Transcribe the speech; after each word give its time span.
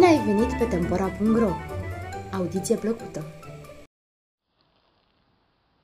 ai 0.00 0.24
venit 0.24 0.58
pe 0.58 0.64
Tempora.ro! 0.64 1.50
Audiție 2.32 2.76
plăcută! 2.76 3.24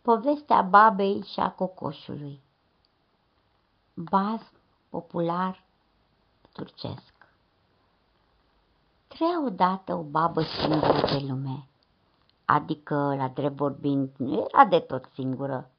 Povestea 0.03 0.63
babei 0.63 1.25
și 1.33 1.41
a 1.41 1.51
cocoșului 1.51 2.41
Baz 3.95 4.41
popular 4.89 5.65
turcesc 6.53 7.15
Trăia 9.07 9.45
odată 9.45 9.95
o 9.95 10.03
babă 10.03 10.43
singură 10.43 11.01
pe 11.01 11.25
lume, 11.29 11.69
adică, 12.45 12.95
la 12.95 13.29
drept 13.29 13.57
vorbind, 13.57 14.11
nu 14.17 14.47
era 14.49 14.65
de 14.65 14.79
tot 14.79 15.11
singură. 15.15 15.71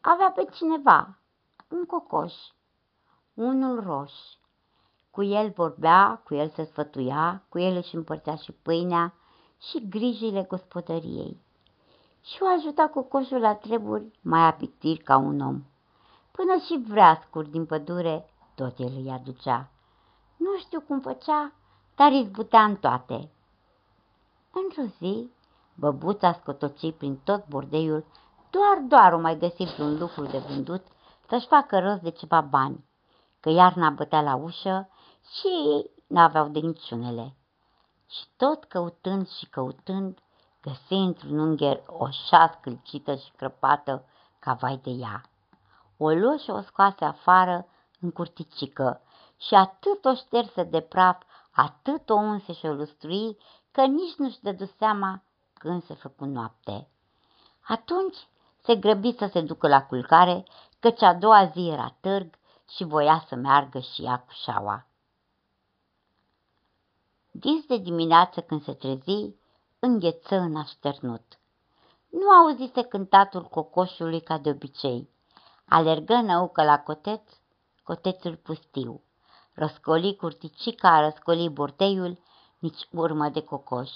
Avea 0.00 0.30
pe 0.30 0.44
cineva, 0.52 1.18
un 1.68 1.84
cocoș, 1.84 2.34
unul 3.34 3.80
roș, 3.80 4.12
cu 5.14 5.22
el 5.22 5.50
vorbea, 5.50 6.20
cu 6.24 6.34
el 6.34 6.48
se 6.48 6.64
sfătuia, 6.64 7.42
cu 7.48 7.58
el 7.58 7.76
își 7.76 7.94
împărțea 7.94 8.34
și 8.34 8.52
pâinea 8.52 9.14
și 9.60 9.88
grijile 9.88 10.42
gospodăriei. 10.42 11.40
Și 12.22 12.38
o 12.42 12.46
ajuta 12.46 12.88
cu 12.88 13.02
coșul 13.02 13.40
la 13.40 13.54
treburi 13.54 14.18
mai 14.22 14.46
apitir 14.46 15.02
ca 15.02 15.16
un 15.16 15.40
om. 15.40 15.62
Până 16.30 16.56
și 16.66 16.84
vreascuri 16.88 17.50
din 17.50 17.66
pădure, 17.66 18.30
tot 18.54 18.78
el 18.78 18.92
îi 18.96 19.10
aducea. 19.10 19.68
Nu 20.36 20.56
știu 20.58 20.80
cum 20.80 21.00
făcea, 21.00 21.52
dar 21.94 22.12
izbutea 22.12 22.64
în 22.64 22.76
toate. 22.76 23.30
Într-o 24.52 24.94
zi, 24.98 25.30
băbuța 25.74 26.32
scotoci 26.32 26.92
prin 26.96 27.16
tot 27.24 27.48
bordeiul, 27.48 28.04
doar, 28.50 28.78
doar 28.88 29.12
o 29.12 29.20
mai 29.20 29.38
găsit 29.38 29.68
vreun 29.68 29.98
lucru 29.98 30.24
de 30.24 30.38
vândut 30.38 30.82
să-și 31.28 31.46
facă 31.46 31.78
rost 31.78 32.00
de 32.00 32.10
ceva 32.10 32.40
bani, 32.40 32.84
că 33.40 33.50
iarna 33.50 33.90
bătea 33.90 34.22
la 34.22 34.34
ușă 34.34 34.88
și 35.30 35.46
ei 35.46 35.90
n-aveau 36.06 36.48
de 36.48 36.58
niciunele. 36.58 37.36
Și 38.10 38.24
tot 38.36 38.64
căutând 38.64 39.28
și 39.28 39.46
căutând, 39.46 40.18
găsi 40.62 40.92
într-un 40.92 41.38
ungher 41.38 41.82
o 41.86 42.10
șas 42.10 42.50
câlcită 42.60 43.14
și 43.14 43.30
crăpată 43.36 44.04
ca 44.38 44.52
vai 44.52 44.80
de 44.82 44.90
ea. 44.90 45.22
O 45.96 46.10
luă 46.10 46.36
și 46.36 46.50
o 46.50 46.60
scoase 46.60 47.04
afară 47.04 47.66
în 48.00 48.10
curticică 48.10 49.00
și 49.36 49.54
atât 49.54 50.04
o 50.04 50.14
șterse 50.14 50.62
de 50.62 50.80
praf, 50.80 51.22
atât 51.50 52.10
o 52.10 52.14
unse 52.14 52.52
și 52.52 52.66
o 52.66 52.72
lustrui, 52.72 53.38
că 53.70 53.84
nici 53.84 54.14
nu-și 54.16 54.40
dădu 54.42 54.64
seama 54.64 55.22
când 55.54 55.84
se 55.84 55.94
făcu 55.94 56.24
noapte. 56.24 56.88
Atunci 57.60 58.28
se 58.62 58.76
grăbi 58.76 59.16
să 59.18 59.28
se 59.32 59.40
ducă 59.40 59.68
la 59.68 59.82
culcare, 59.82 60.44
căci 60.78 61.02
a 61.02 61.14
doua 61.14 61.46
zi 61.46 61.68
era 61.68 61.94
târg 62.00 62.34
și 62.68 62.84
voia 62.84 63.24
să 63.28 63.34
meargă 63.34 63.78
și 63.78 64.04
ea 64.04 64.18
cu 64.18 64.32
șaua. 64.32 64.86
Dis 67.36 67.66
de 67.66 67.76
dimineață 67.76 68.40
când 68.40 68.62
se 68.62 68.72
trezi, 68.72 69.34
îngheță 69.78 70.36
în 70.36 70.56
așternut. 70.56 71.38
Nu 72.08 72.30
auzise 72.30 72.82
cântatul 72.82 73.42
cocoșului 73.42 74.20
ca 74.20 74.38
de 74.38 74.50
obicei. 74.50 75.08
Alergă 75.68 76.14
năucă 76.14 76.62
la 76.62 76.78
coteț, 76.78 77.22
cotețul 77.82 78.36
pustiu. 78.36 79.02
Răscoli 79.54 80.16
curticica, 80.16 81.00
răscoli 81.00 81.48
bordeiul, 81.48 82.18
nici 82.58 82.88
urmă 82.90 83.28
de 83.28 83.40
cocoș. 83.40 83.90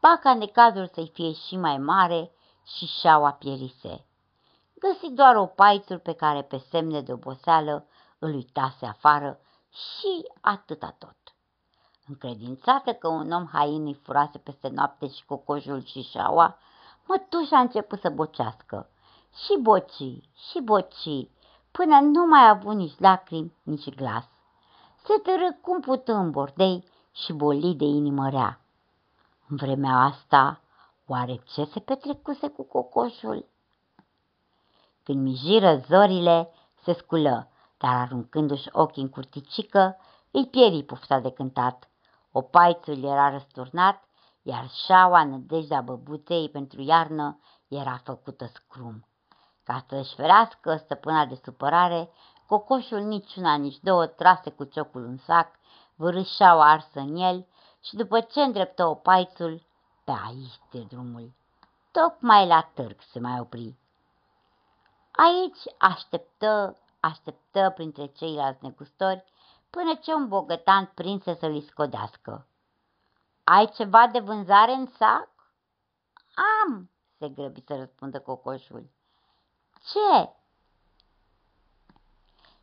Paca 0.00 0.34
necazul 0.34 0.90
să-i 0.94 1.10
fie 1.14 1.32
și 1.32 1.56
mai 1.56 1.78
mare 1.78 2.30
și 2.76 2.86
șaua 2.86 3.32
pierise. 3.32 4.06
Găsi 4.78 5.10
doar 5.10 5.36
o 5.36 5.46
paițul 5.46 5.98
pe 5.98 6.12
care 6.12 6.42
pe 6.42 6.58
semne 6.70 7.00
de 7.00 7.12
oboseală 7.12 7.86
îl 8.18 8.34
uitase 8.34 8.86
afară 8.86 9.40
și 9.70 10.28
atâta 10.40 10.96
tot. 10.98 11.33
Încredințată 12.08 12.92
că 12.92 13.08
un 13.08 13.30
om 13.32 13.46
hain 13.46 13.86
îi 13.86 13.94
furase 13.94 14.38
peste 14.38 14.68
noapte 14.68 15.08
și 15.08 15.24
cocoșul 15.24 15.82
și 15.84 16.02
șaua, 16.02 16.58
mătușa 17.06 17.56
a 17.56 17.60
început 17.60 18.00
să 18.00 18.10
bocească. 18.10 18.88
Și 19.34 19.58
boci, 19.60 20.22
și 20.34 20.60
boci, 20.62 21.28
până 21.70 22.00
nu 22.00 22.26
mai 22.26 22.40
a 22.40 22.48
avut 22.48 22.74
nici 22.74 22.98
lacrimi, 22.98 23.52
nici 23.62 23.94
glas. 23.94 24.24
Se 25.04 25.14
tărâ 25.22 25.52
cum 25.60 25.80
pută 25.80 26.12
în 26.12 26.30
bordei 26.30 26.84
și 27.12 27.32
boli 27.32 27.74
de 27.74 27.84
inimă 27.84 28.28
rea. 28.28 28.60
În 29.48 29.56
vremea 29.56 29.96
asta, 29.96 30.60
oare 31.06 31.42
ce 31.52 31.64
se 31.64 31.80
petrecuse 31.80 32.48
cu 32.48 32.62
cocoșul? 32.62 33.46
Când 35.02 35.22
mijiră 35.22 35.76
zorile, 35.88 36.50
se 36.82 36.92
sculă, 36.92 37.48
dar 37.78 37.94
aruncându-și 37.94 38.68
ochii 38.72 39.02
în 39.02 39.08
curticică, 39.08 39.96
îi 40.30 40.46
pieri 40.46 40.82
pufta 40.82 41.20
de 41.20 41.30
cântat 41.30 41.88
Opaițul 42.36 43.04
era 43.04 43.30
răsturnat, 43.30 44.04
iar 44.42 44.68
șaua 44.68 45.24
nădejdea 45.24 45.80
băbuței 45.80 46.48
pentru 46.50 46.82
iarnă 46.82 47.38
era 47.68 48.00
făcută 48.04 48.46
scrum. 48.46 49.06
Ca 49.62 49.84
să-și 49.88 50.14
ferească 50.14 50.76
stăpâna 50.76 51.26
de 51.26 51.40
supărare, 51.44 52.10
cocoșul 52.46 53.00
niciuna, 53.00 53.54
nici 53.54 53.78
două 53.80 54.06
trase 54.06 54.50
cu 54.50 54.64
ciocul 54.64 55.04
în 55.04 55.16
sac, 55.16 55.58
vârâșaua 55.94 56.70
arsă 56.70 57.00
în 57.00 57.16
el 57.16 57.46
și 57.80 57.96
după 57.96 58.20
ce 58.20 58.40
îndreptă 58.40 58.86
opaițul, 58.86 59.66
pe 60.04 60.12
aici 60.26 60.60
de 60.70 60.80
drumul. 60.80 61.32
Tocmai 61.90 62.46
la 62.46 62.70
târg 62.74 63.00
se 63.00 63.18
mai 63.20 63.40
opri. 63.40 63.76
Aici 65.10 65.62
așteptă, 65.78 66.76
așteptă 67.00 67.72
printre 67.74 68.06
ceilalți 68.06 68.64
negustori 68.64 69.24
până 69.74 69.94
ce 69.94 70.14
un 70.14 70.28
bogătan 70.28 70.90
prinse 70.94 71.34
să-l 71.34 71.60
scodească. 71.60 72.46
Ai 73.44 73.70
ceva 73.74 74.06
de 74.06 74.18
vânzare 74.18 74.72
în 74.72 74.86
sac? 74.86 75.28
Am, 76.62 76.90
se 77.18 77.28
grăbi 77.28 77.64
să 77.66 77.76
răspundă 77.76 78.20
cocoșul. 78.20 78.90
Ce? 79.72 80.32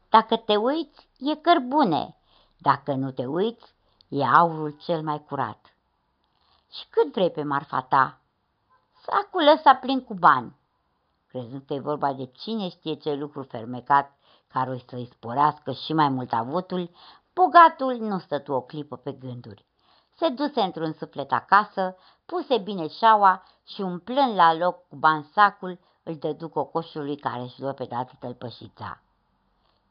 Dacă 0.09 0.37
te 0.37 0.55
uiți, 0.55 1.07
e 1.19 1.35
cărbune. 1.35 2.15
Dacă 2.57 2.93
nu 2.93 3.11
te 3.11 3.25
uiți, 3.25 3.73
e 4.07 4.25
aurul 4.25 4.71
cel 4.71 5.01
mai 5.01 5.23
curat. 5.23 5.75
Și 6.71 6.87
cât 6.89 7.11
vrei 7.11 7.31
pe 7.31 7.43
marfa 7.43 7.81
ta? 7.81 8.19
Sacul 9.01 9.47
ăsta 9.47 9.75
plin 9.75 10.03
cu 10.03 10.13
bani. 10.13 10.55
Crezând 11.27 11.63
că 11.65 11.73
e 11.73 11.79
vorba 11.79 12.13
de 12.13 12.25
cine 12.25 12.69
știe 12.69 12.93
ce 12.93 13.13
lucru 13.13 13.43
fermecat 13.43 14.17
care 14.53 14.69
o 14.69 14.77
să-i 14.89 15.09
sporească 15.11 15.71
și 15.71 15.93
mai 15.93 16.09
mult 16.09 16.33
avutul, 16.33 16.91
bogatul 17.33 17.97
nu 17.99 18.19
stătu 18.19 18.53
o 18.53 18.61
clipă 18.61 18.95
pe 18.95 19.11
gânduri. 19.11 19.65
Se 20.17 20.29
duse 20.29 20.61
într-un 20.61 20.93
suflet 20.93 21.31
acasă, 21.31 21.95
puse 22.25 22.57
bine 22.57 22.87
șaua 22.87 23.43
și 23.65 23.81
umplând 23.81 24.35
la 24.35 24.53
loc 24.53 24.87
cu 24.87 24.95
ban 24.95 25.23
sacul, 25.33 25.79
îl 26.03 26.15
dădu 26.15 26.49
cocoșului 26.49 27.15
care 27.15 27.41
își 27.41 27.61
luă 27.61 27.71
pe 27.71 27.83
dată 27.83 28.13
tălpășița. 28.19 29.01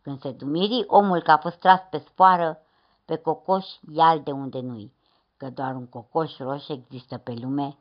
Când 0.03 0.21
se 0.21 0.31
dumiri, 0.31 0.85
omul 0.87 1.23
că 1.23 1.31
a 1.31 1.37
fost 1.37 1.59
tras 1.59 1.81
pe 1.91 1.99
spoară, 1.99 2.59
pe 3.05 3.17
cocoș 3.17 3.67
ial 3.93 4.23
de 4.23 4.31
unde 4.31 4.61
nu-i, 4.61 4.93
că 5.37 5.51
doar 5.51 5.75
un 5.75 5.87
cocoș 5.87 6.37
roș 6.39 6.69
există 6.69 7.19
pe 7.19 7.35
lume. 7.41 7.79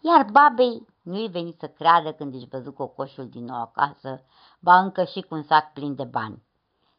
Iar 0.00 0.24
babei 0.24 0.86
nu-i 1.02 1.28
venit 1.28 1.58
să 1.58 1.68
creadă 1.68 2.12
când 2.12 2.34
își 2.34 2.48
văzut 2.48 2.74
cocoșul 2.74 3.28
din 3.28 3.44
nou 3.44 3.60
acasă, 3.60 4.24
ba 4.60 4.78
încă 4.78 5.04
și 5.04 5.20
cu 5.20 5.34
un 5.34 5.42
sac 5.42 5.72
plin 5.72 5.94
de 5.94 6.04
bani. 6.04 6.42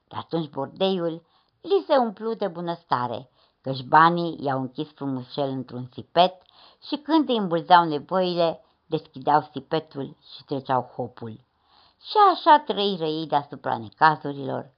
De 0.08 0.16
atunci 0.16 0.50
bordeiul 0.50 1.26
li 1.62 1.84
se 1.88 1.98
umplu 1.98 2.34
de 2.34 2.48
bunăstare, 2.48 3.30
căci 3.62 3.84
banii 3.84 4.38
i-au 4.44 4.60
închis 4.60 4.92
frumușel 4.94 5.50
într-un 5.50 5.90
sipet 5.92 6.42
și 6.88 6.96
când 6.96 7.30
îi 7.30 7.38
îmbulzeau 7.38 7.86
nevoile, 7.86 8.62
deschideau 8.86 9.50
sipetul 9.52 10.18
și 10.36 10.44
treceau 10.44 10.82
hopul. 10.82 11.40
Și 12.02 12.18
așa 12.34 12.60
trăi 12.60 12.96
răi 13.00 13.28
deasupra 13.28 13.78
necazurilor. 13.78 14.74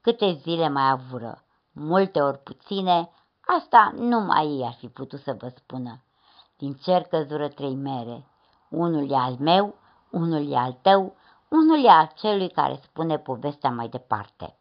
Câte 0.00 0.32
zile 0.32 0.68
mai 0.68 0.90
avură, 0.90 1.44
multe 1.72 2.20
ori 2.20 2.38
puține, 2.38 3.10
asta 3.40 3.92
numai 3.96 4.46
ei 4.46 4.64
ar 4.66 4.74
fi 4.74 4.88
putut 4.88 5.20
să 5.20 5.36
vă 5.38 5.48
spună. 5.48 6.02
Din 6.58 6.72
cer 6.72 7.02
căzură 7.02 7.48
trei 7.48 7.74
mere, 7.74 8.26
unul 8.68 9.10
e 9.10 9.16
al 9.16 9.36
meu, 9.38 9.74
unul 10.10 10.52
e 10.52 10.56
al 10.56 10.72
tău, 10.72 11.16
unul 11.48 11.84
e 11.84 11.88
al 11.88 12.12
celui 12.14 12.48
care 12.48 12.78
spune 12.82 13.18
povestea 13.18 13.70
mai 13.70 13.88
departe. 13.88 14.58